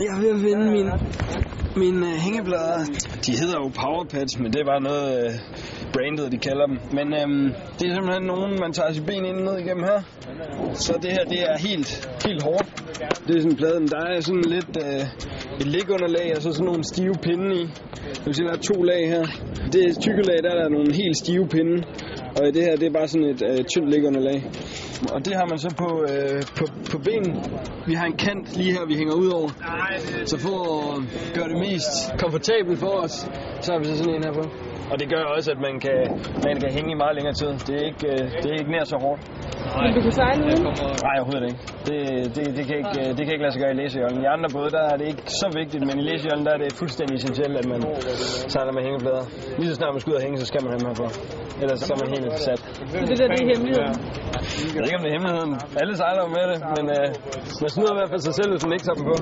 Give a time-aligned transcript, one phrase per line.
[0.00, 0.88] Jeg er ved at finde min,
[1.76, 2.84] min øh, uh, hængeplader.
[3.26, 5.32] De hedder jo Powerpads, men det er bare noget uh,
[5.94, 6.78] brandet, de kalder dem.
[6.98, 7.46] Men øhm,
[7.78, 10.00] det er simpelthen nogen, man tager sit ben ind ned igennem her.
[10.74, 11.90] Så det her, det er helt,
[12.26, 12.68] helt hårdt.
[13.26, 15.04] Det er sådan pladen, der er sådan lidt øh,
[15.60, 17.64] et ligunderlag, og så sådan nogle stive pinde i.
[18.14, 19.24] Det vil sige, der er to lag her.
[19.72, 21.76] Det tykke lag, der er der nogle helt stive pinde.
[22.36, 24.38] Og det her, det er bare sådan et øh, tyndt ligunderlag.
[25.14, 27.32] Og det har man så på, øh, på, på benen.
[27.86, 29.50] Vi har en kant lige her, vi hænger ud over.
[30.24, 30.58] Så for
[30.92, 30.96] at
[31.36, 33.14] gøre det mest komfortabelt for os,
[33.60, 34.44] så har vi så sådan en her på.
[34.92, 35.98] Og det gør også, at man kan,
[36.46, 37.50] man kan hænge i meget længere tid.
[37.66, 39.20] Det er ikke, øh, det er ikke nær så hårdt.
[39.82, 40.62] Men du kan sejle uden?
[41.06, 41.60] Nej, overhovedet ikke.
[41.88, 41.98] Det,
[42.36, 44.20] det, det, kan ikke, øh, det kan ikke lade sig gøre i læsejollen.
[44.26, 46.70] I andre både, der er det ikke så vigtigt, men i læsejollen, der er det
[46.82, 47.80] fuldstændig essentielt, at man
[48.54, 49.24] sejler med hængeplader.
[49.58, 51.06] Lige så snart man skal ud og hænge, så skal man have dem her på.
[51.62, 52.60] Ellers så er man helt sat.
[52.92, 53.94] Så det der, det er hemmeligheden?
[54.74, 55.52] Jeg ved ikke, om det er hemmeligheden.
[55.80, 57.06] Alle sejler med det, men øh,
[57.62, 59.16] man snyder i hvert fald sig selv, hvis man ikke tager dem på.